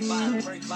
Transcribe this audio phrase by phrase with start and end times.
[0.00, 0.68] Mm.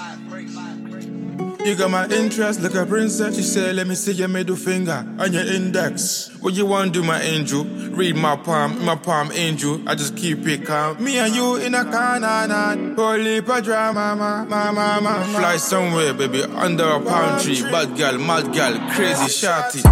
[1.65, 3.37] You got my interest like a princess.
[3.37, 6.29] You say, let me see your middle finger and your index.
[6.41, 7.63] What you want to do, my angel?
[7.63, 9.87] Read my palm, my palm, angel.
[9.87, 11.01] I just keep it calm.
[11.01, 12.75] Me and you in a nah.
[12.95, 14.99] Holy ma, mama, mama.
[15.01, 15.23] ma.
[15.23, 17.61] Fly somewhere, baby, under a palm tree.
[17.61, 19.83] Bad gal, mad gal, crazy shotty.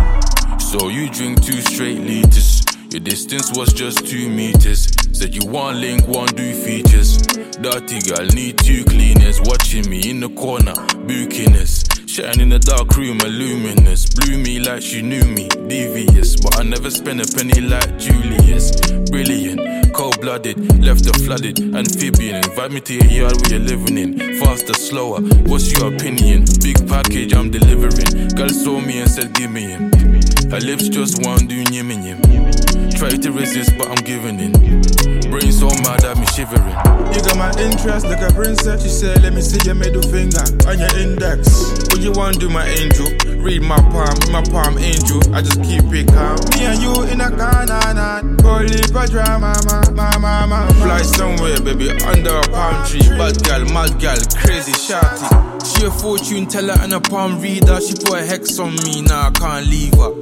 [0.62, 2.64] So you drink two straight liters.
[2.92, 5.01] Your distance was just two meters.
[5.22, 7.18] Said you want link, want do features.
[7.62, 9.40] Dirty girl, need two cleaners.
[9.40, 10.74] Watching me in the corner,
[11.06, 11.86] bookiness.
[12.10, 14.10] Shine in the dark room, luminous.
[14.10, 16.38] Blew me like she knew me, devious.
[16.38, 18.74] But I never spent a penny like Julius.
[19.12, 21.60] Brilliant, cold blooded, left her flooded.
[21.60, 24.40] Amphibian, invite me to your yard where you're living in.
[24.40, 26.46] Faster, slower, what's your opinion?
[26.64, 28.30] Big package I'm delivering.
[28.34, 29.92] Girl saw me and said, Give me him.
[30.50, 32.31] Her lips just want do yim and yim.
[33.02, 34.52] Try to resist, but I'm giving in.
[35.32, 36.70] Brain so mad at me shivering.
[37.10, 38.84] You got my interest like a princess.
[38.84, 41.50] You said, let me see your middle finger and your index.
[41.90, 43.10] What you want do, my angel?
[43.42, 45.18] Read my palm, my palm, angel.
[45.34, 46.38] I just keep it calm.
[46.54, 48.22] Me and you in a car, nah, nah.
[48.46, 48.78] Holy
[49.10, 50.11] drama, ma, ma,
[50.48, 50.68] ma.
[50.68, 53.02] Fly somewhere, baby, under a palm tree.
[53.18, 55.28] Bad gal, mad gal, crazy shotty.
[55.66, 57.80] She a fortune teller and a palm reader.
[57.82, 60.14] She put a hex on me, now I can't leave her.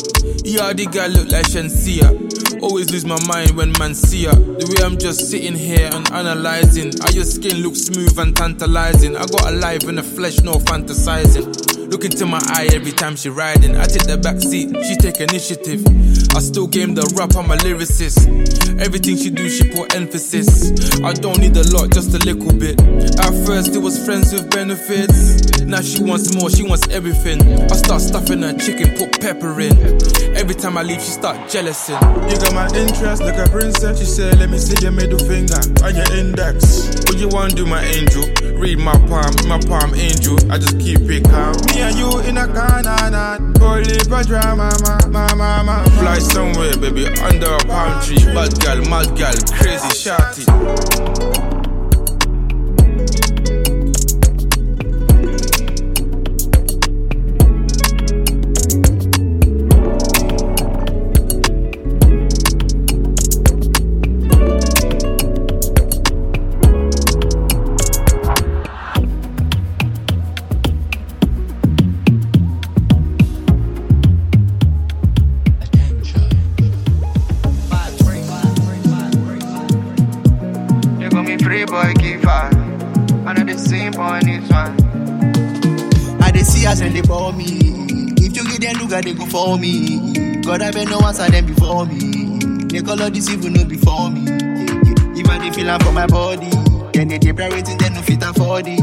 [0.44, 2.62] Yeah, the girl look like Shenseea.
[2.62, 4.36] Always lose my mind when man see her.
[4.36, 6.92] The way I'm just sitting here and analyzing.
[7.00, 9.16] How your skin looks smooth and tantalizing.
[9.16, 11.90] I got alive in the flesh, no fantasizing.
[11.90, 13.76] Look into my eye every time she riding.
[13.76, 15.84] I take the back seat, she take initiative.
[16.36, 18.28] I still game the rap, I'm a lyricist.
[18.80, 20.72] Everything she do, she put emphasis.
[21.02, 22.80] I don't need a lot, just a little bit.
[23.20, 25.60] At first, it was friends with benefits.
[25.62, 27.42] Now she wants more, she wants everything.
[27.70, 29.76] I start stuffing her chicken, put pepper in.
[30.36, 32.00] Every time I leave, she start jealousing.
[32.30, 34.00] You got my interest like a princess.
[34.00, 36.96] She said, Let me see your middle finger and your index.
[37.06, 38.49] What you want do, my angel?
[38.60, 40.36] Read my palm, my palm, angel.
[40.52, 41.56] I just keep it calm.
[41.68, 43.38] Me and you in a nah.
[43.58, 45.84] Holy drama, ma, ma, ma, ma.
[45.98, 48.18] Fly somewhere, baby, under a palm tree.
[48.34, 51.29] Bad gal, mad gal, crazy shotty.
[89.06, 90.42] You look, they go for me.
[90.42, 92.40] God, I bet no answer them before me.
[92.68, 94.22] They call all this evil no before me.
[94.26, 95.32] Yeah, yeah.
[95.32, 96.50] I dey feel for my body,
[96.94, 98.82] then they dey priority, then no fit afford it.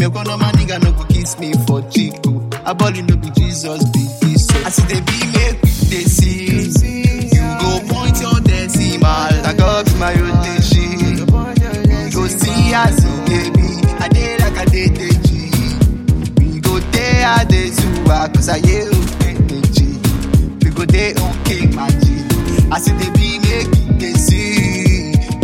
[0.00, 2.18] Make one of my nigga no go kiss me for chico.
[2.26, 2.50] Oh.
[2.64, 4.48] I body no be Jesus, be this.
[4.64, 5.60] I see they be make
[5.90, 6.68] dey see.
[7.34, 11.18] You go point your decimal, God be my rotation.
[12.10, 13.68] You see as dey be.
[14.00, 15.50] I dey like I dey dey G.
[16.38, 18.84] We go dey a dey zuwa, ah, cause I hear
[22.78, 23.26] I see they be.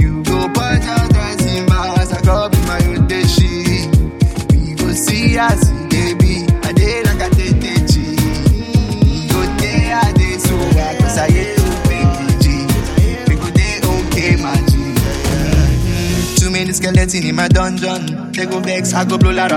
[0.01, 2.79] You go point your decimal, like God be my.
[4.53, 5.35] We go see
[5.89, 6.47] dey be.
[6.63, 6.71] I
[7.21, 7.29] I
[7.59, 8.15] dey G.
[9.27, 9.41] Go
[11.03, 11.27] cause I
[13.35, 13.51] go
[16.53, 18.31] many skeleton in my dungeon.
[18.31, 19.49] They go vex, I go blow la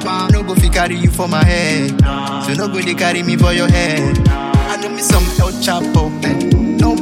[0.00, 0.28] pa.
[0.32, 1.90] No go fi carry you for my head.
[2.46, 4.18] So no go they carry me for your head.
[4.28, 6.10] I know me some El Chapo.
[6.24, 6.59] eh.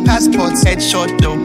[0.08, 1.36] Passports, headshot though.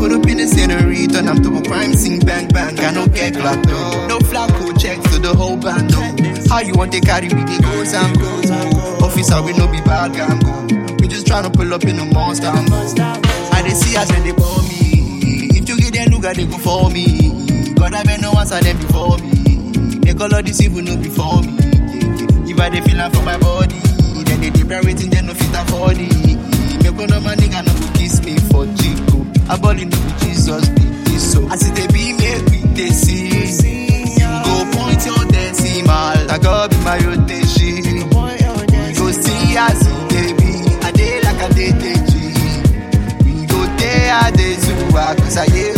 [0.00, 2.80] Put up in the scenery, up to a crime sing bang bang.
[2.80, 4.06] I no get clock though.
[4.08, 6.48] No flacco checks to the whole band though.
[6.48, 7.44] How you want to carry me?
[7.44, 8.50] The goes and goes.
[9.04, 10.96] Officer, we no be bad gang go.
[10.96, 12.48] We just tryna pull up in the monster.
[12.48, 15.52] I they see us and they bore me.
[15.60, 17.74] If you get them look at they go for me.
[17.74, 20.00] God I bet no answer them before me.
[20.00, 21.52] They call all this evil no before me.
[22.48, 23.76] If I they feel am for my body,
[24.24, 26.59] then they dey priority then no fit afford it.
[26.96, 29.24] One of my nigga no go kiss me for chico.
[29.48, 31.46] I body no be Jesus be this so.
[31.48, 33.80] I see they be make we dey see.
[34.20, 38.10] You go point your decimal, like God be my rotation.
[38.10, 40.52] We go see as it dey be.
[40.84, 42.12] I dey like I dey dey G.
[43.24, 45.69] We go dey a dey zuwa, cause I hear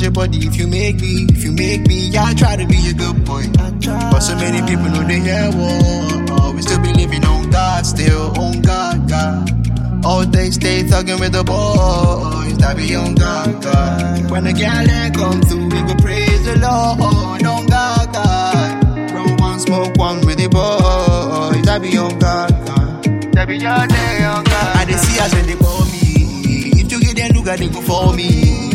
[0.00, 2.08] Catch your body if you make me, if you make me.
[2.08, 3.44] Yeah, I try to be a good boy.
[3.52, 6.54] But so many people know they hear war.
[6.54, 10.06] We still be living on God, still on God, God.
[10.06, 12.56] All day stay thugging with the boys.
[12.56, 14.30] That be on God, God.
[14.30, 17.44] When the gal come through, we go praise the Lord.
[17.44, 19.12] On God, God.
[19.12, 21.62] Roll one, smoke one with the boys.
[21.66, 23.34] That be on God, God.
[23.34, 24.88] That be your day on God.
[24.88, 26.80] I see us when they call me.
[26.80, 28.69] If you get them look, they go for me.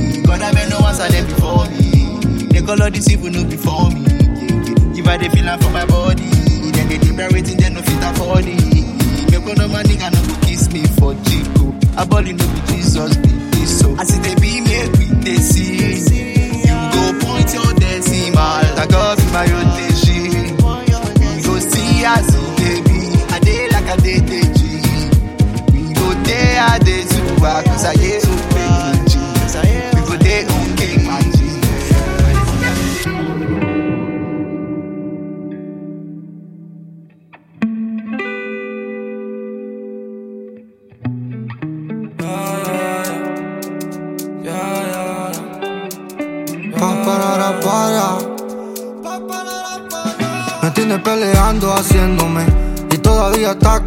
[0.96, 2.48] Answer them before me.
[2.48, 4.06] They call all these people no before me.
[4.98, 6.24] If I dey feel for my body,
[6.72, 9.32] then they think everything they no fit afford it.
[9.32, 11.76] Make one of my no go kiss me for Chico.
[11.98, 13.96] I body no be Jesus, be this so.
[14.00, 16.00] I see they be make we they see.
[16.64, 18.40] You go point your decimal.
[18.40, 19.65] I go be my rotation.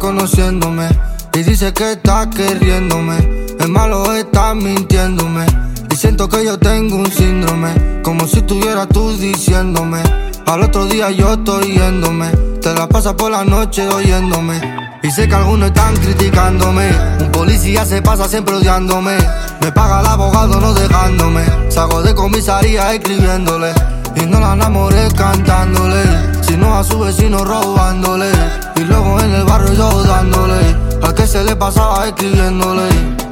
[0.09, 0.89] Conociéndome
[1.35, 3.45] y dice que estás queriéndome.
[3.59, 5.45] El malo está mintiéndome
[5.91, 10.01] y siento que yo tengo un síndrome como si estuvieras tú diciéndome.
[10.47, 14.59] Al otro día yo estoy yéndome, te la pasas por la noche oyéndome.
[15.03, 16.89] Y sé que algunos están criticándome.
[17.19, 19.15] Un policía se pasa siempre odiándome.
[19.61, 21.45] Me paga el abogado no dejándome.
[21.69, 23.73] Salgo de comisaría escribiéndole.
[24.15, 26.01] Y no la enamoré cantándole.
[26.41, 28.31] Sino a su vecino robándole.
[28.79, 30.75] Y luego en el barrio yo dándole.
[31.03, 32.87] A que se le pasaba escribiéndole.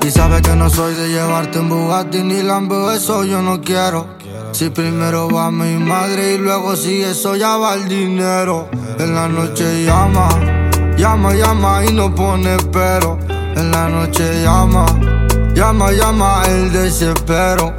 [0.06, 4.08] Y sabe que no soy de llevarte en Bugatti ni Lambo, eso yo no quiero.
[4.52, 8.70] Si primero va mi madre y luego si eso ya va el dinero.
[9.00, 10.28] En la noche llama,
[10.98, 13.18] llama, llama y no pone pero.
[13.56, 14.86] En la noche llama,
[15.54, 17.74] llama, llama el desespero.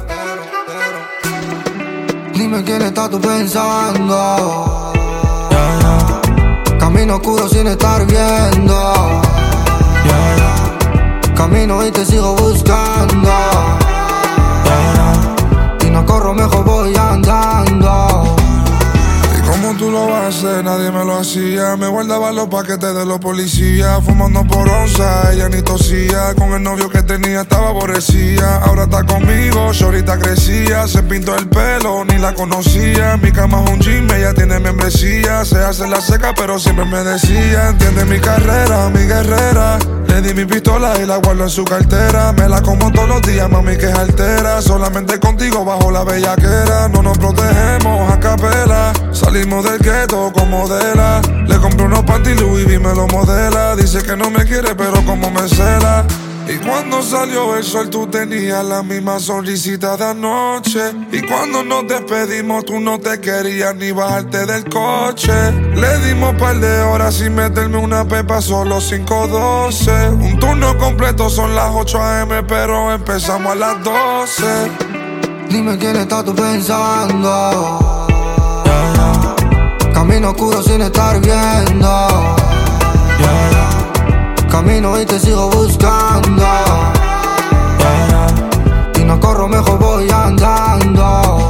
[2.33, 4.78] Dime quién estás tú pensando.
[6.99, 8.93] Camino oscuro sin estar viendo.
[11.33, 13.31] Camino y te sigo buscando.
[15.79, 17.28] Y no corro, mejor voy andando.
[19.77, 21.77] Tú lo hacer, nadie me lo hacía.
[21.77, 26.33] Me guardaba los paquetes de los policías, fumando por onza, ella ni tosía.
[26.35, 28.57] Con el novio que tenía estaba aborrecida.
[28.63, 30.87] Ahora está conmigo, ahorita crecía.
[30.87, 33.15] Se pintó el pelo, ni la conocía.
[33.17, 35.45] Mi cama es un gym, ella tiene membresía.
[35.45, 39.77] Se hace la seca, pero siempre me decía: Entiende mi carrera, mi guerrera.
[40.19, 42.33] Le di mi pistola y la guardo en su cartera.
[42.33, 44.61] Me la como todos los días, mami, que es altera.
[44.61, 46.89] Solamente contigo bajo la bellaquera.
[46.89, 48.91] No nos protegemos a capela.
[49.13, 51.21] Salimos del gueto como modela.
[51.47, 53.77] Le compré unos panty Louis V, me lo modela.
[53.77, 56.05] Dice que no me quiere, pero como me cela.
[56.51, 60.79] Y cuando salió el sol tú tenías la misma sonrisita de anoche
[61.11, 66.59] Y cuando nos despedimos tú no te querías ni bajarte del coche Le dimos par
[66.59, 72.29] de horas sin meterme una pepa solo 5.12 Un turno completo son las 8 am
[72.47, 74.89] pero empezamos a las 12
[75.49, 78.07] Dime quién estás tú pensando.
[79.91, 82.58] Camino oscuro sin estar viendo.
[84.49, 86.45] Camino y te sigo buscando.
[88.99, 91.49] Y no corro, mejor voy andando.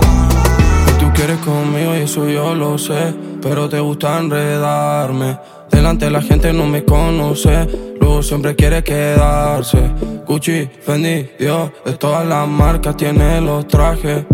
[1.00, 5.38] Tú quieres conmigo y eso yo lo sé, pero te gusta enredarme.
[5.72, 7.68] Delante la gente no me conoce,
[8.00, 9.91] luego siempre quiere quedarse.
[10.27, 14.25] Gucci, Fendi, Dios, de todas las marcas tiene los trajes.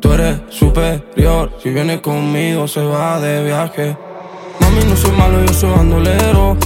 [0.00, 3.96] Tú eres superior, si vienes conmigo se va de viaje.
[4.60, 6.56] Mami, no soy malo, yo soy bandolero.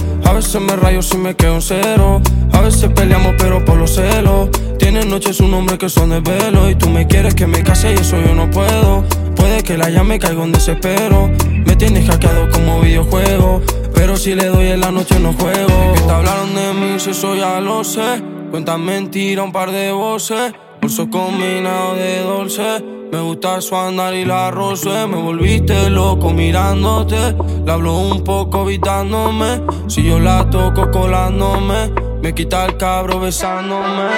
[0.41, 2.19] A veces me rayo si me quedo en cero.
[2.51, 4.49] A veces peleamos, pero por los celos.
[4.79, 6.67] Tienes noches un hombre que son de velo.
[6.67, 9.03] Y tú me quieres que me case y eso yo no puedo.
[9.35, 11.29] Puede que la llame caiga en desespero.
[11.47, 13.61] Me tienes hackeado como videojuego.
[13.93, 15.93] Pero si le doy en la noche no juego.
[15.93, 18.23] Que te hablaron de mí, si eso ya lo sé.
[18.49, 20.53] Cuentan mentira, un par de voces.
[20.81, 23.00] Bolso combinado de dulce.
[23.11, 25.05] Me gusta su andar y la roce.
[25.05, 27.35] Me volviste loco mirándote.
[27.65, 29.61] Le hablo un poco evitándome.
[29.87, 31.91] Si yo la toco colándome.
[32.21, 34.09] Me quita el cabro besándome.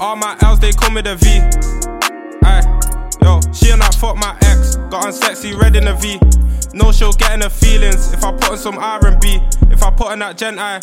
[0.00, 1.97] All my L's, they call me the V.
[3.52, 4.76] She and I fuck my ex.
[4.90, 6.20] Got on sexy, red in the V.
[6.74, 9.40] No, she'll get in her feelings if I put on some R&B.
[9.70, 10.78] If I put on that Gen I,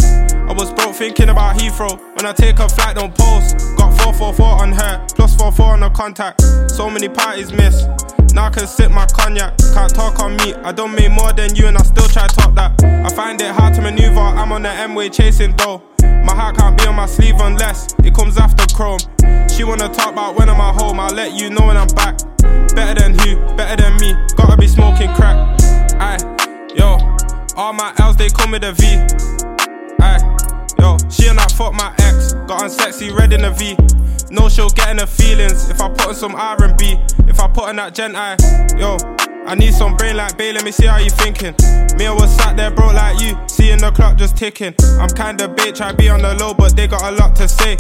[0.49, 1.99] I was broke thinking about Heathrow.
[2.15, 3.57] When I take a flight, don't post.
[3.77, 6.41] Got 444 on her, plus 44 on the contact.
[6.71, 7.87] So many parties missed.
[8.33, 9.57] Now I can sip my cognac.
[9.73, 10.53] Can't talk on me.
[10.55, 12.83] I don't make more than you and I still try to top that.
[12.83, 14.19] I find it hard to maneuver.
[14.19, 15.81] I'm on the M way chasing dough.
[16.35, 18.99] Heart can't be on my sleeve unless it comes after chrome.
[19.49, 20.99] She wanna talk about when I'm at home.
[20.99, 22.19] I'll let you know when I'm back.
[22.75, 23.37] Better than who?
[23.55, 24.13] Better than me.
[24.35, 25.37] Gotta be smoking crack.
[25.99, 26.19] Aye,
[26.75, 26.97] yo.
[27.55, 28.85] All my L's they come with a V.
[30.01, 30.35] Aye.
[30.77, 33.77] Yo, she and I fuck my ex, got on sexy red in a V.
[34.29, 36.99] No, she'll get in her feelings if I put on some R&B.
[37.27, 38.35] If I put on that Gen I,
[38.77, 38.97] yo,
[39.47, 41.53] I need some brain like Bay, let me see how you thinking.
[41.97, 44.73] Me, I was sat there broke like you, seeing the clock just ticking.
[44.99, 47.77] I'm kinda bitch, I be on the low, but they got a lot to say.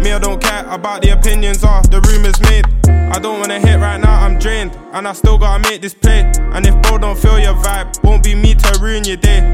[0.00, 2.64] Me, I don't care about the opinions or the rumors made.
[3.10, 6.30] I don't wanna hit right now, I'm drained, and I still gotta make this play.
[6.54, 9.52] And if bro don't feel your vibe, won't be me to ruin your day.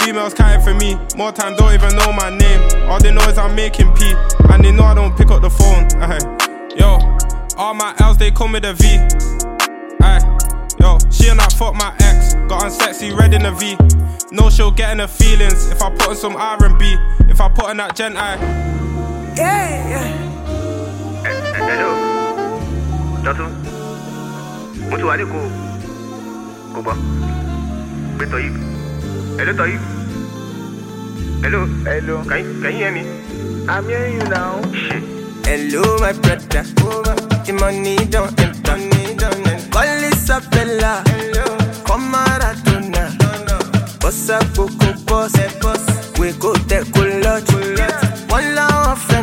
[0.00, 2.60] Females counting for me, more time don't even know my name.
[2.90, 4.12] All they know is I'm making P,
[4.50, 5.86] and they know I don't pick up the phone.
[6.76, 6.98] Yo,
[7.56, 9.55] all my L's they come with a V.
[11.28, 13.76] And I fuck my ex, got on sexy red in a V.
[14.30, 16.96] No, she'll get in her feelings if I put on some R&B,
[17.28, 18.36] if I put on that Gen I.
[19.36, 20.06] Yeah.
[21.54, 21.90] Hello.
[24.96, 25.40] Ti wà ní kò.
[26.74, 26.94] Kò gbọ́.
[28.18, 28.40] Pé tọ́.
[29.38, 29.66] Hello tọ́.
[31.42, 31.60] Hello.
[31.84, 32.14] Hello.
[32.28, 33.02] Can you, can you hear me?
[33.68, 34.62] I'm hearing you now.
[34.72, 35.02] Shit.
[35.46, 36.62] Hello, my brother.
[37.44, 38.56] The money don't enter.
[38.66, 39.45] Call Isabella.
[41.84, 43.04] Come Maradona.
[44.00, 44.92] Boss up, Coco
[45.60, 46.18] Boss.
[46.18, 47.44] We go there, go lot.
[48.28, 48.56] One
[48.96, 49.15] friend,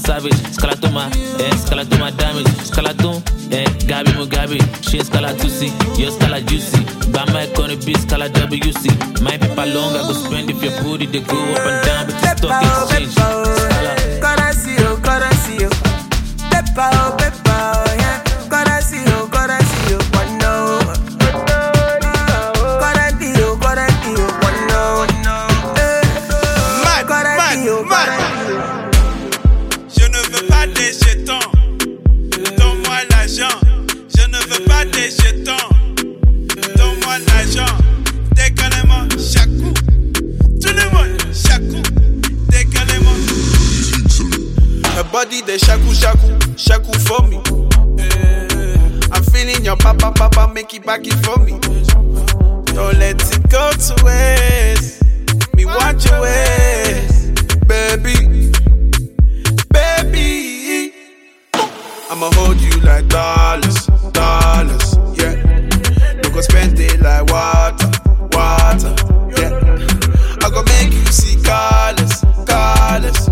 [0.00, 1.06] savage, Scala to my,
[1.38, 3.10] eh, Scala my damage, Scala to,
[3.52, 4.58] eh, Gabi Mugabe.
[4.88, 6.82] She Scala 2C, you Scala Juicy.
[7.12, 8.88] Bama gonna be Scala WC.
[9.22, 12.20] My paper long, I go spend if your booty, they go up and down, but
[12.20, 13.12] the stock exchange.
[13.12, 13.92] Scala.
[14.24, 15.70] Currency, oh, currency, oh.
[16.50, 17.49] Peppa, oh, Peppa,
[46.00, 47.36] shaku, shaku for me.
[47.98, 51.58] Eh, I'm feeling your papa papa make it back it for me.
[52.74, 55.02] Don't let it go to waste.
[55.54, 57.30] Me want your ways,
[57.66, 58.50] baby,
[59.70, 60.92] baby.
[62.10, 65.34] I'ma hold you like dollars, dollars, yeah.
[66.22, 67.90] No go spend it like water,
[68.32, 68.94] water,
[69.36, 69.52] yeah.
[70.42, 73.28] I go make you see colors, colors,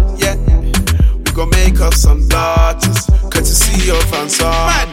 [1.50, 4.02] make up some daughters, courtesy of
[4.66, 4.88] Mad,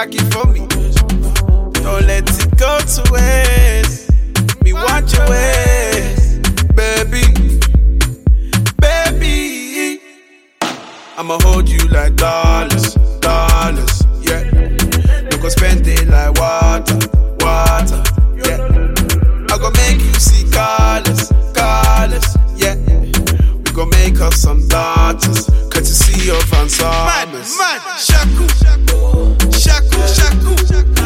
[0.00, 0.60] back it for me.
[1.82, 4.10] Don't let it go to waste.
[4.62, 6.38] Me want your ways,
[6.74, 7.24] baby,
[8.80, 10.00] baby.
[11.18, 14.42] I'ma hold you like dollars, dollars, yeah.
[15.30, 16.98] You go spend it like water,
[17.44, 18.02] water,
[18.40, 19.52] yeah.
[19.52, 22.76] I go make you see colors, colors, yeah.
[23.64, 27.58] We go make us some daughters, courtesy of Van Summers.
[27.58, 28.46] Man, man, shaku,
[30.06, 30.99] shaku, shaku,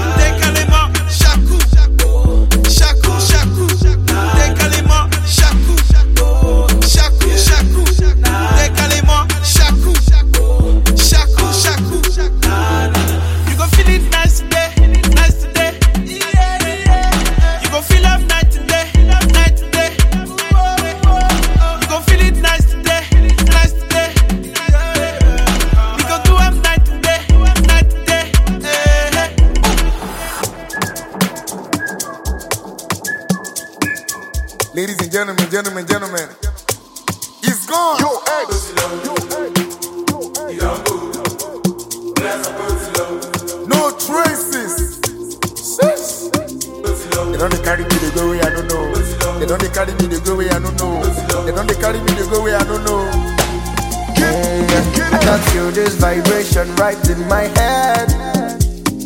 [57.29, 58.09] my head.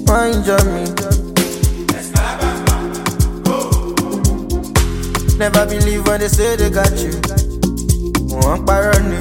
[0.07, 0.85] Mind on me.
[5.39, 7.13] Never believe when they say they got you.
[8.43, 9.19] One parony.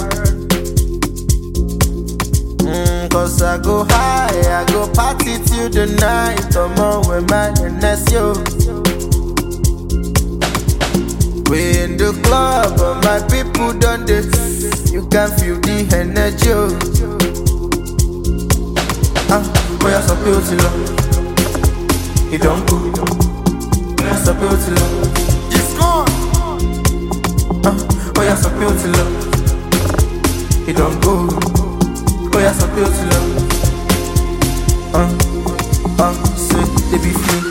[2.66, 6.56] Mm, Cause I go high, I go party till the night.
[6.56, 8.34] On with my NS yo.
[11.50, 14.26] We in the club, my people done this.
[14.92, 17.17] You can feel the energy.
[19.30, 19.44] Ah,
[19.80, 20.78] boy, saw beauty love.
[22.34, 22.78] It don't go.
[24.04, 25.52] I saw beauty love.
[25.52, 26.08] He's gone.
[27.66, 27.76] Ah,
[28.14, 29.14] boy, saw beauty love.
[30.68, 31.28] It don't go.
[32.32, 33.30] Boy, saw beauty love.
[34.94, 35.10] Ah,
[36.00, 37.44] ah, say they be free.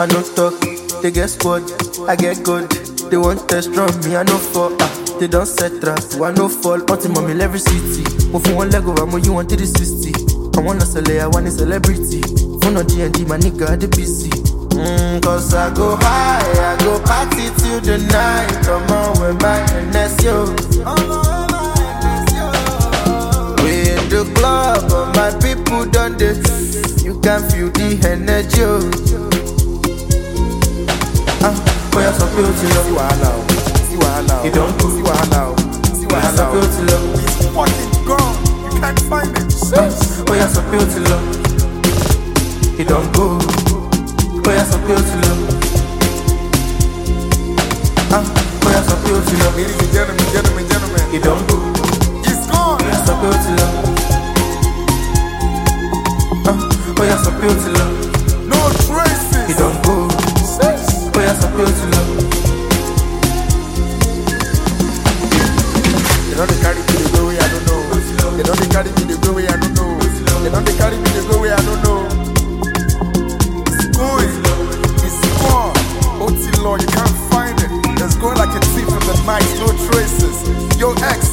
[0.00, 0.54] I no talk,
[1.02, 1.62] they get squad.
[2.08, 2.70] I get good.
[3.10, 4.74] They want test from me, I no fall.
[4.80, 4.90] Ah,
[5.20, 6.80] they don't set trap, I no fall.
[6.90, 8.02] Until mommy every city.
[8.32, 10.39] Move from one leg over, more you want 360.
[10.60, 12.20] I wanna sell I want a celebrity.
[12.60, 14.28] Phone on D&D, my nigga, the PC.
[14.76, 18.60] Mm, cause I go high, I go party till the night.
[18.68, 19.56] Come on with my
[20.20, 20.44] yo.
[23.64, 26.36] We in the club, but my people done this.
[27.02, 28.60] You can feel the energy.
[28.60, 28.84] oh.
[31.40, 31.56] Ah,
[31.90, 32.84] boy, I saw beauty love.
[32.84, 33.40] See wahala o.
[33.88, 34.44] See wahala.
[34.44, 34.90] You don't go.
[34.92, 35.56] See wahala o.
[35.96, 36.52] See wahala saw o.
[36.52, 36.82] beauty
[40.42, 41.26] Ah, boy, I saw beauty love.
[42.76, 43.38] He don't go.
[44.42, 45.40] Boy, I saw beauty love.
[48.12, 48.24] Ah,
[48.62, 49.56] boy, I saw beauty love.
[49.56, 51.04] Ladies and gentlemen, gentlemen, gentlemen.
[51.12, 51.58] He don't go.
[52.24, 52.80] He's gone.
[52.82, 53.74] I saw beauty love.
[56.48, 56.56] Ah,
[56.96, 57.94] boy, I saw beauty love.
[58.48, 59.46] No traces.
[59.48, 60.08] He don't go.
[61.12, 62.08] Boy, I saw beauty love.
[66.28, 66.79] They don't dey carry
[80.98, 81.29] X,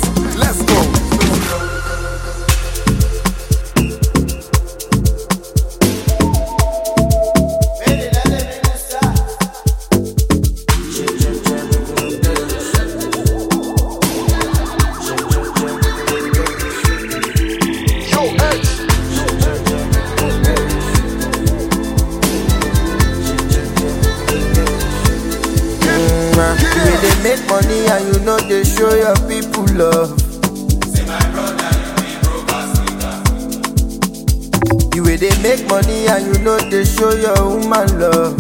[35.20, 38.38] Dey make money and you know they show your woman love.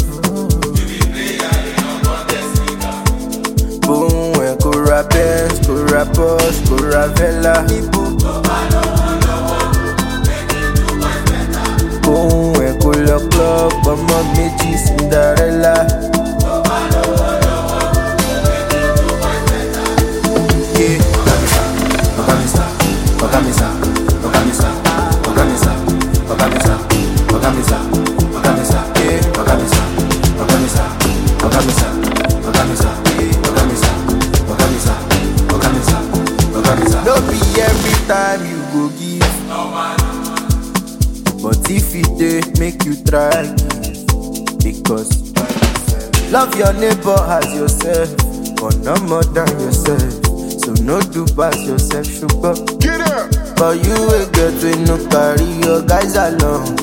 [3.87, 7.55] Boom, ẹ kò ra Benz, kò ra Porsche, kò ra Vela.
[12.03, 12.53] Boom,
[13.07, 16.16] lọ club, ọmọ méjì Cinderella.
[42.67, 43.31] Make you try.
[44.59, 45.09] Because
[46.31, 48.09] love your neighbor as yourself,
[48.59, 50.11] but no more than yourself.
[50.61, 52.55] So no do pass yourself, sugar.
[52.83, 53.31] Get up.
[53.55, 56.75] But you will get we no carry your guys along.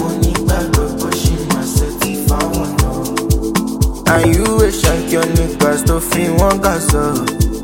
[0.00, 6.00] Money bag of pushing myself if I want And you will shank your niggas to
[6.00, 7.55] feel one gas up.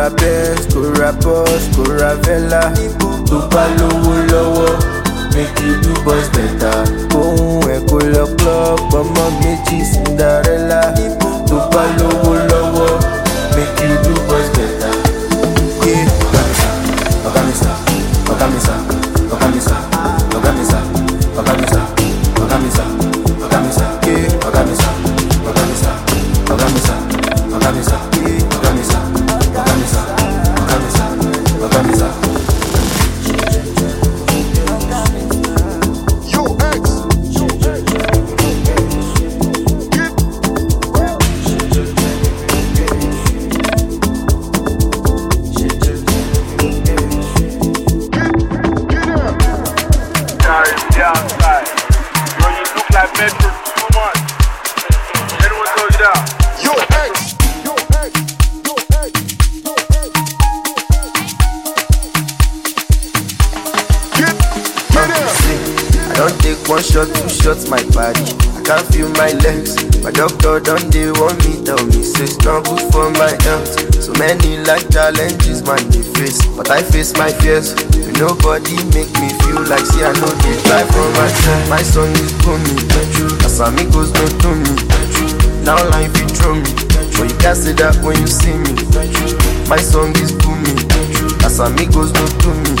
[0.00, 2.72] Ra Benz, kò ra Porsche, kò ra Vela.
[3.28, 4.72] Tó bá lówó lọ́wọ́,
[5.34, 6.78] make you do boys better.
[7.10, 10.80] Boom, ẹ kò lọ club, ọmọ méjì Cinderella.
[11.48, 12.90] Tó bá lówó lọ́wọ́,
[13.54, 14.29] make you do boys better.
[76.70, 77.74] I face my fears.
[78.14, 81.68] Nobody make me feel like, see, I know they try for myself.
[81.68, 82.78] My song is booming.
[83.42, 84.74] As amigos don't do me.
[85.66, 86.70] Now life you throw me.
[87.18, 88.70] But you can't say that when you see me.
[89.68, 90.78] My song is booming.
[91.42, 92.78] As amigos don't do me.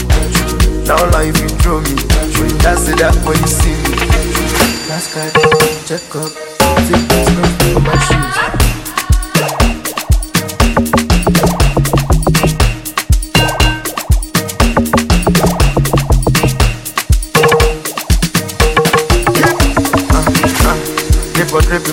[0.86, 1.94] Now life you throw me.
[2.38, 3.98] But you can't say that when you see me.
[4.86, 5.30] Last guy,
[5.82, 6.30] check up.
[6.86, 7.28] Take this
[7.74, 8.59] for my shoes.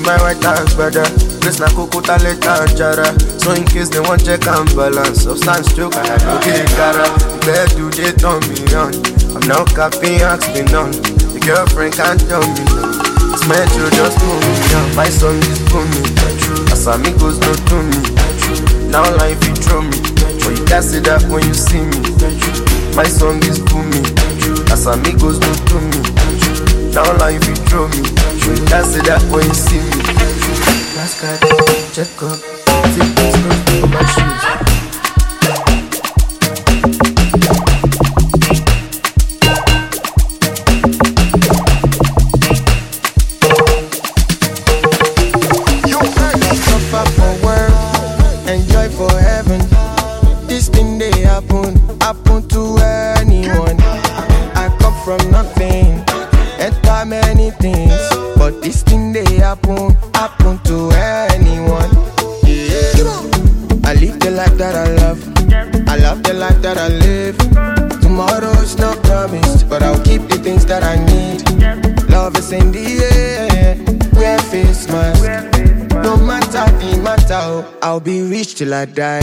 [0.07, 1.03] My white house, brother.
[1.43, 3.11] Place na coco talent and jara.
[3.43, 7.11] So in case they want check and balance, substance joke, I have no get cara.
[7.43, 8.95] Bed do they turn me on?
[9.35, 10.95] I'm now capping, ask me none.
[11.35, 12.87] The girlfriend can't tell me no.
[13.35, 14.95] It's metro just do me down.
[14.95, 16.07] My song is booming.
[16.71, 17.99] As amigos don't do me.
[18.87, 19.99] Now life you throw me.
[20.39, 21.99] But you can't say that when you see me.
[22.95, 24.07] My song is booming.
[24.71, 25.99] As amigos don't do me.
[26.95, 28.36] Now life you throw me.
[28.47, 29.91] Can't say that when you see me.
[30.95, 31.19] Last
[31.93, 32.39] check up.
[32.95, 34.46] Take this girl my shoes.
[78.59, 79.16] Be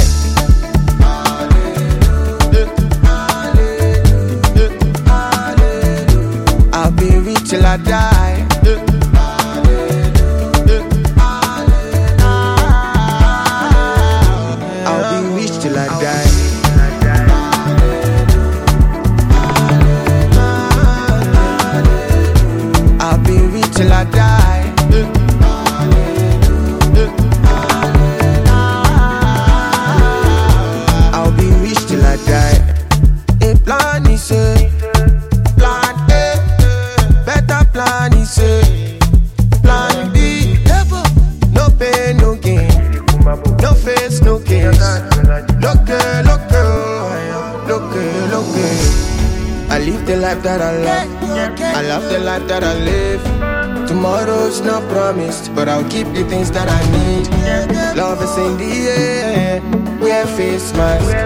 [50.45, 51.23] that I love.
[51.61, 53.89] I love the life that I live.
[53.89, 57.25] Tomorrow's not promised, but I'll keep the things that I need.
[57.97, 59.63] Love is in the air,
[60.01, 61.17] wear face mask.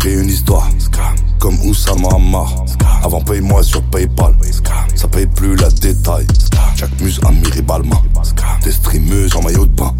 [0.00, 0.66] Racontais une histoire,
[1.38, 2.64] comme Oussama Ammar.
[3.02, 4.34] Avant paye-moi sur Paypal,
[4.94, 6.26] ça paye plus la détail.
[6.74, 7.96] Chaque muse à Miribalma,
[8.64, 9.94] des streameuses en maillot de bain.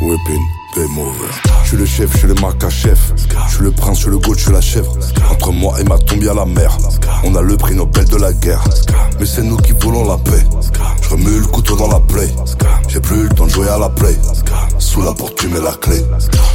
[0.00, 0.42] Whipping,
[0.76, 3.12] Je suis le chef, je suis le marca chef.
[3.48, 4.96] Je suis le prince, je suis le goat, je suis la chèvre.
[5.30, 6.76] Entre moi et ma tombe, y'a la mer.
[7.24, 8.62] On a le prix Nobel de la guerre.
[9.18, 10.44] Mais c'est nous qui voulons la paix.
[11.02, 12.28] Je remue le couteau dans la plaie.
[12.88, 14.16] J'ai plus le temps de jouer à la play.
[14.78, 16.02] Sous la porte, tu mets la clé.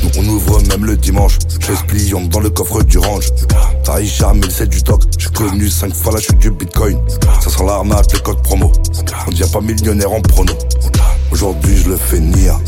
[0.04, 1.40] Nous on ouvre même le dimanche.
[1.62, 3.30] 16 pliants dans le coffre du range.
[3.84, 5.02] Taïcha, 1007 du stock.
[5.18, 7.00] J'ai connu 5 fois la chute du bitcoin.
[7.42, 8.72] Ça sent l'arnaque, les codes promo.
[9.28, 10.54] On devient pas millionnaire en prono.
[11.34, 12.60] Aujourd'hui, je le fais nia.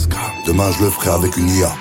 [0.48, 1.72] Demain, je le ferai avec une IA.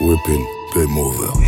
[0.00, 1.41] Whipping, game over.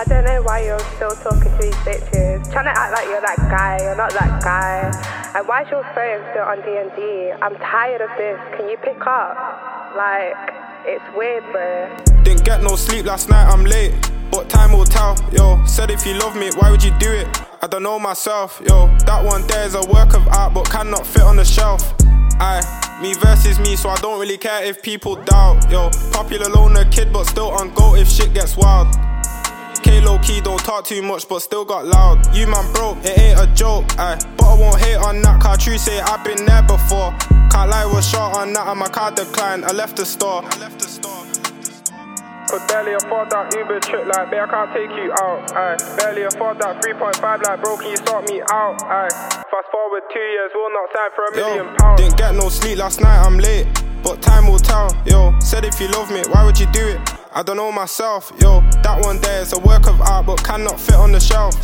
[0.00, 2.50] I don't know why you're still talking to these bitches.
[2.50, 3.76] Trying to act like you're that guy.
[3.82, 4.88] You're not that guy.
[5.36, 7.32] And why's your phone still on D&D?
[7.42, 8.40] I'm tired of this.
[8.56, 9.36] Can you pick up?
[9.94, 10.54] Like,
[10.86, 11.94] it's weird, bro.
[12.22, 13.92] Didn't get no sleep last night, I'm late.
[14.30, 15.62] But time will tell, yo.
[15.66, 17.28] Said if you love me, why would you do it?
[17.60, 18.86] I don't know myself, yo.
[19.04, 21.92] That one there is a work of art, but cannot fit on the shelf.
[22.40, 22.62] I
[23.02, 25.90] me versus me, so I don't really care if people doubt, yo.
[26.10, 28.88] Popular loner kid, but still on go if shit gets wild.
[29.82, 32.34] K low key, don't talk too much, but still got loud.
[32.34, 34.18] You man broke, it ain't a joke, aye.
[34.36, 37.12] But I won't hate on that, car true say I've been there before.
[37.50, 39.64] Can't lie, was short on that, and my card declined.
[39.64, 40.42] I left the store.
[40.44, 41.26] I left the store.
[42.48, 45.76] Could barely afford that Uber trip, like, babe, I can't take you out, aye.
[45.96, 49.08] Barely afford that 3.5, like, bro, can you sort me out, aye.
[49.50, 52.00] Fast forward two years, we'll not sign for a million pounds.
[52.00, 53.66] Didn't get no sleep last night, I'm late.
[54.02, 55.38] But time will tell, yo.
[55.38, 57.19] Said if you love me, why would you do it?
[57.32, 58.60] I don't know myself, yo.
[58.82, 61.54] That one there is a work of art, but cannot fit on the shelf.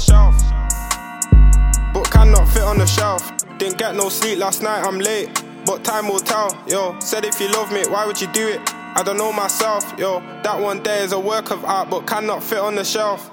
[1.93, 3.33] But cannot fit on the shelf.
[3.59, 5.29] Didn't get no sleep last night, I'm late.
[5.65, 6.97] But time will tell, yo.
[7.01, 8.61] Said if you love me, why would you do it?
[8.95, 10.21] I don't know myself, yo.
[10.45, 13.29] That one there is a work of art, but cannot fit on the shelf.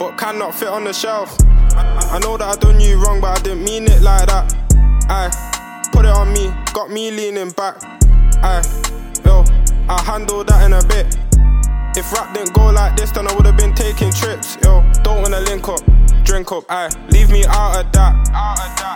[0.00, 1.36] But cannot fit on the shelf.
[1.76, 4.52] I, I know that I done you wrong, but I didn't mean it like that.
[5.08, 5.30] I
[5.92, 7.76] put it on me, got me leaning back.
[8.42, 8.62] Aye,
[9.92, 11.04] I'll handle that in a bit.
[11.98, 14.56] If rap didn't go like this, then I would've been taking trips.
[14.64, 15.80] Yo, don't wanna link up,
[16.24, 16.88] drink up, aye.
[17.10, 18.16] Leave me out of that.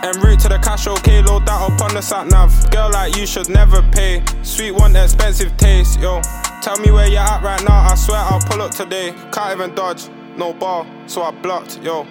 [0.03, 2.49] En route to the cash, okay, load that up on the sat nav.
[2.71, 4.23] Girl like you should never pay.
[4.41, 6.19] Sweet one, expensive taste, yo.
[6.63, 9.13] Tell me where you're at right now, I swear I'll pull up today.
[9.31, 12.07] Can't even dodge, no ball, so I blocked, yo.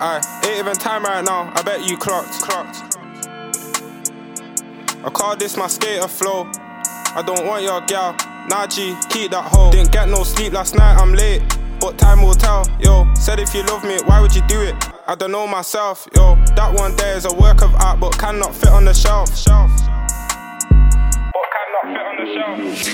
[0.00, 2.32] Aye, ain't even time right now, I bet you clocked.
[2.42, 2.96] clocked.
[5.04, 6.50] I call this my skater flow.
[7.16, 8.16] I don't want your gal.
[8.48, 9.70] Nah, keep that hoe.
[9.70, 11.42] Didn't get no sleep last night, I'm late.
[11.80, 13.06] But time will tell, yo.
[13.14, 14.74] Said if you love me, why would you do it?
[15.06, 16.36] I don't know myself, yo.
[16.56, 19.36] That one there is a work of art, but cannot fit on the shelf.
[19.36, 19.70] Shelf.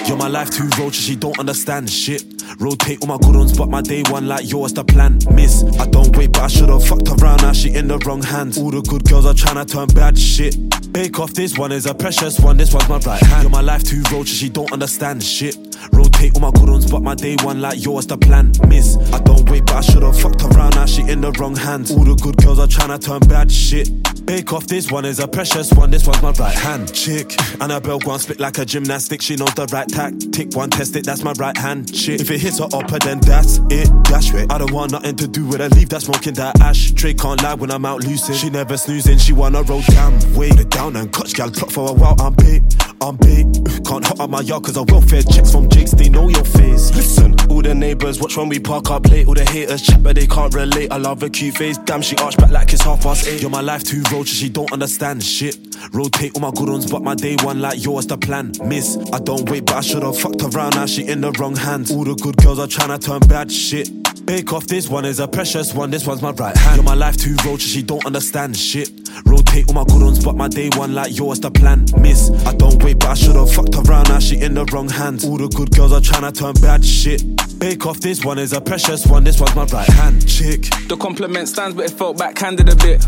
[0.06, 2.24] Yo, my life too roaches, she don't understand shit.
[2.58, 5.18] Rotate all my good ones, but my day one like yours the plan.
[5.32, 8.58] Miss, I don't wait, but I should've fucked around Now she in the wrong hands.
[8.58, 10.56] All the good girls are trying to turn bad shit.
[10.92, 13.42] Bake off, this one is a precious one, this one's my right hand.
[13.42, 15.56] You're my life too roaches, she don't understand shit.
[15.92, 18.52] Rotate all my good ones, but my day one like yours the plan.
[18.66, 21.92] Miss, I don't wait, but I should've fucked around, now she in the wrong hands.
[21.92, 23.88] All the good girls are trying to turn bad shit.
[24.24, 26.92] Bake off, this one is a precious one, this one's my right hand.
[26.94, 30.54] Chick, Annabelle go and split like a gymnastic, she knows the right tactic.
[30.54, 31.92] One test it, that's my right hand.
[31.92, 33.90] Chick, if it hits her upper, then that's it.
[34.04, 34.50] Dash it.
[34.50, 36.92] I don't want nothing to do with her, leave that smoking that ash.
[36.92, 38.36] Trey can't lie when I'm out lucid.
[38.36, 40.12] She never snoozing, she wanna roll down.
[40.34, 42.62] Way the down and clutch gal plot for a while, I'm bait.
[43.00, 43.46] I'm bait.
[43.86, 46.94] Can't hot up my yard cause I welfare checks from Jakes, they know your face.
[46.94, 49.26] Listen, all the neighbors watch when we park up late.
[49.26, 50.92] All the haters chat, but they can't relate.
[50.92, 51.78] I love her cute face.
[51.78, 53.40] Damn, she arched back like it's half past eight.
[53.40, 55.56] You're my life too roaches, she don't understand shit.
[55.92, 58.52] Rotate all my good ones, but my day one like yours the plan.
[58.64, 61.90] Miss, I don't wait, but I should've fucked around, now she in the wrong hands.
[61.90, 63.88] All the good girls are trying to turn bad shit.
[64.30, 66.76] Bake off, this one is a precious one, this one's my right hand.
[66.76, 68.88] You're my life too roaches, she don't understand shit.
[69.24, 71.84] Rotate all my good ones, but my day one like yours the plan.
[71.98, 75.24] Miss, I don't wait, but I should've fucked around, now she in the wrong hands.
[75.24, 77.24] All the good girls are trying to turn bad shit.
[77.58, 80.24] Bake off, this one is a precious one, this one's my right hand.
[80.28, 80.62] Chick.
[80.86, 83.04] The compliment stands, but it felt backhanded a bit.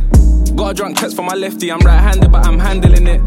[0.56, 3.20] Got a drunk text from my lefty, I'm right handed, but I'm handling it.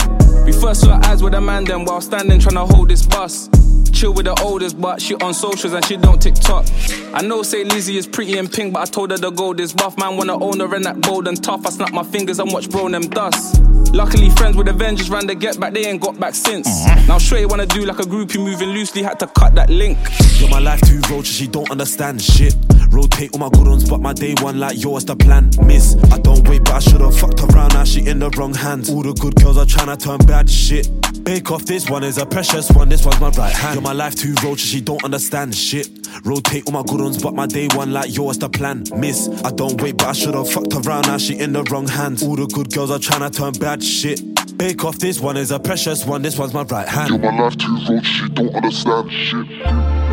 [0.43, 3.47] We first saw eyes with a man, then while standing trying to hold this bus.
[3.93, 6.65] Chill with the oldest, but she on socials and she don't TikTok.
[7.13, 9.73] I know say Lizzie is pretty and pink, but I told her the gold is
[9.73, 9.97] buff.
[9.97, 11.65] Man wanna own her and that bold and tough.
[11.65, 13.61] I snap my fingers and watch bro them dust.
[13.93, 16.67] Luckily, friends with Avengers ran the get back, they ain't got back since.
[16.67, 17.07] Mm-hmm.
[17.07, 19.97] Now Shrey wanna do like a groupie moving loosely, had to cut that link.
[20.39, 22.55] You're my life too roaches, she don't understand shit.
[22.89, 25.49] Rotate all my good ones, but my day one like yours the plan.
[25.63, 28.89] Miss, I don't wait, but I should've fucked around, now she in the wrong hands.
[28.89, 30.89] All the good girls are trying to turn bad shit.
[31.25, 33.73] Bake off, this one is a precious one, this one's my right hand.
[33.73, 35.89] You're my life too roaches, she don't understand shit.
[36.23, 38.83] Rotate all my good ones, but my day one like yours the plan.
[38.95, 42.21] Miss, I don't wait, but I should've fucked around, now she in the wrong hands.
[42.21, 44.21] All the good girls are trying to turn bad shit.
[44.55, 47.09] Bake off, this one is a precious one, this one's my right hand.
[47.09, 50.04] You're my life too roaches, she don't understand shit.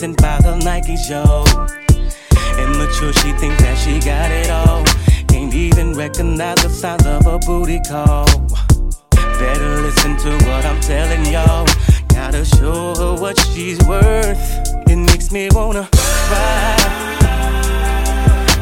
[0.00, 1.44] The and buys her Nike show.
[2.58, 4.84] Immature, she thinks that she got it all.
[5.28, 8.26] Can't even recognize the signs of a booty call.
[9.10, 11.66] Better listen to what I'm telling y'all.
[12.08, 14.42] Gotta show her what she's worth.
[14.88, 16.76] It makes me wanna cry.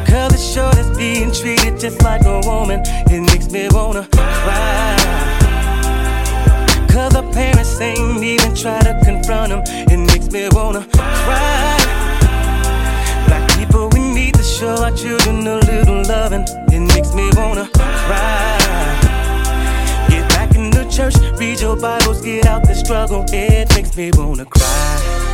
[0.05, 2.81] Cause it's sure that's being treated just like a woman.
[3.09, 4.07] It makes me wanna.
[7.31, 9.61] Parents ain't even try to confront him.
[9.89, 11.77] It makes me wanna cry.
[13.27, 16.45] Black people, we need to show our children a little loving.
[16.71, 18.57] It makes me wanna cry.
[20.09, 23.25] Get back in the church, read your Bibles, get out the struggle.
[23.29, 25.32] It makes me wanna cry.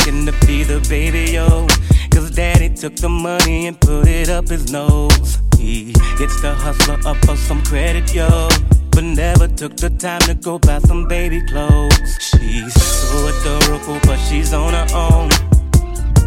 [0.00, 1.66] Tricking to be the baby, yo.
[2.10, 5.38] Cause daddy took the money and put it up his nose.
[5.58, 8.48] He gets the hustler up for some credit, yo.
[8.92, 12.16] But never took the time to go buy some baby clothes.
[12.18, 15.28] She's so adorable, but she's on her own.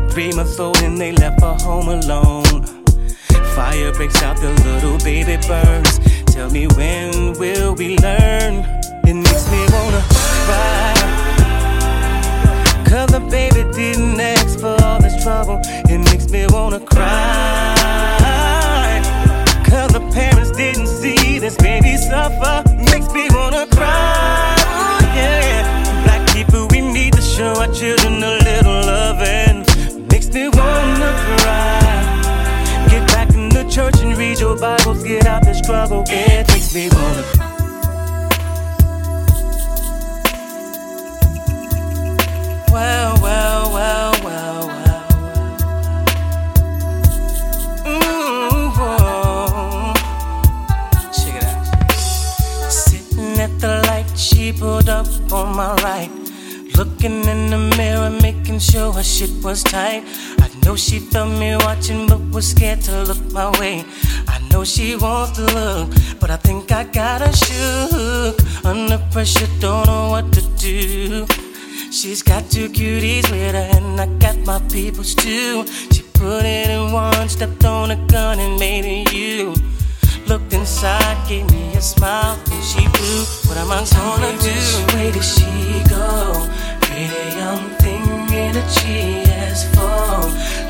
[0.10, 2.66] Three months old and they left her home alone.
[3.56, 6.00] Fire breaks out, the little baby burns.
[6.26, 8.66] Tell me when will we learn?
[9.06, 10.04] It makes me wanna
[10.46, 10.93] cry.
[13.14, 15.60] The baby didn't ask for all this trouble.
[15.88, 17.76] It makes me wanna cry.
[19.70, 22.64] Cause the parents didn't see this baby suffer.
[22.92, 24.56] Makes me wanna cry.
[24.66, 25.62] Ooh, yeah.
[26.06, 29.64] Black people, we need to show our children a little loving.
[30.10, 32.88] Makes me wanna cry.
[32.90, 35.04] Get back in the church and read your Bibles.
[35.04, 36.04] Get out the struggle.
[36.08, 37.50] It makes me wanna cry.
[42.74, 43.03] Well,
[55.34, 56.12] on my right.
[56.78, 60.04] Looking in the mirror, making sure her shit was tight.
[60.40, 63.86] I know she felt me watching, but was scared to look my way.
[64.28, 68.36] I know she wants to look, but I think I got her shook.
[68.66, 71.26] Under pressure, don't know what to do.
[71.92, 75.66] She's got two cuties with her, and I got my peoples too.
[75.92, 79.54] She put it in one, stepped on a gun, and made it you.
[80.34, 83.24] Looked inside, gave me a smile, and she blew.
[83.46, 84.50] What am I gonna do?
[84.50, 85.46] Which way did she
[85.88, 86.50] go?
[86.82, 88.02] Pretty young thing
[88.34, 90.63] in a GS4.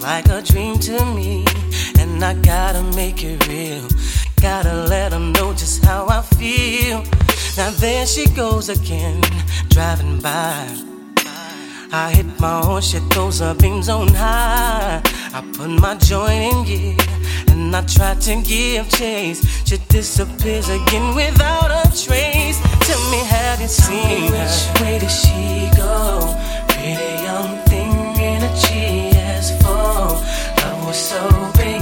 [0.00, 1.44] Like a dream to me,
[1.98, 3.86] and I gotta make it real.
[4.40, 7.04] Gotta let them know just how I feel.
[7.56, 9.20] Now there she goes again,
[9.68, 10.66] driving by.
[11.92, 15.02] I hit my horn, shit throws her beams on high.
[15.34, 16.96] I put my joint in gear,
[17.48, 19.40] and I try to give chase.
[19.64, 22.58] She disappears again without a trace.
[22.86, 24.46] Tell me, have you seen her?
[24.46, 26.36] Which way did she go?
[26.68, 27.90] Pretty young thing
[28.22, 28.99] in a GS4
[31.00, 31.79] so big.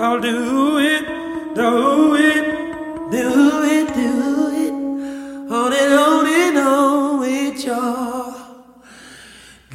[0.00, 1.04] I'll do it,
[1.54, 2.44] do it,
[3.10, 4.12] do it, do
[4.54, 4.72] it.
[5.52, 8.34] On and on and on with your,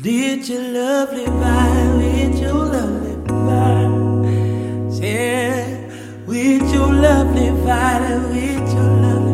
[0.01, 5.01] did your lovely vibe, with your lovely vibe.
[5.01, 9.33] Yeah, with your lovely vibe, with your lovely.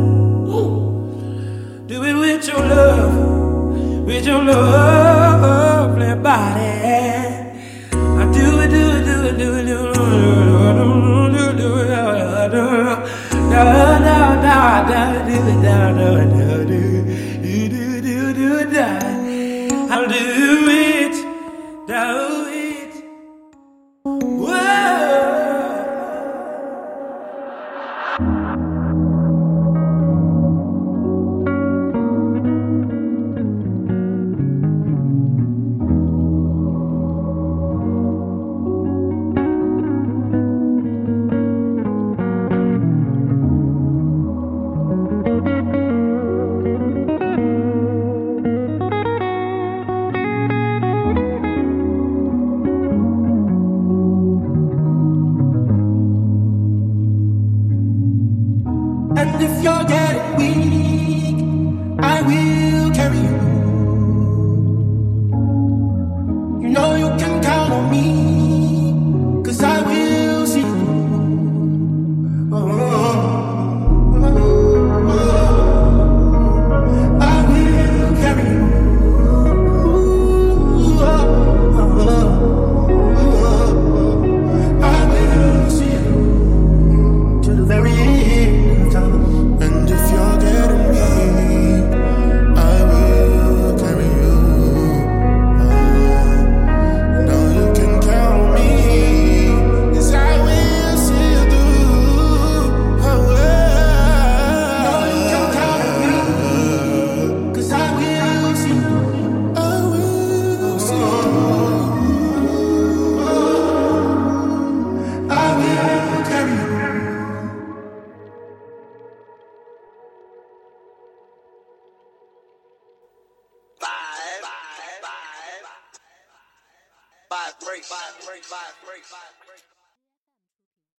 [0.51, 1.85] Ooh.
[1.87, 5.18] Do it with your love, with your lovely